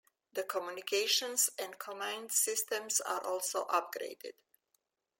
The 0.33 0.41
communications 0.41 1.51
and 1.59 1.77
command 1.77 2.31
systems 2.31 3.01
are 3.01 3.23
also 3.23 3.65
upgraded. 3.67 4.33